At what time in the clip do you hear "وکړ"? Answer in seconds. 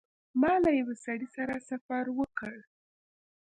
2.19-2.53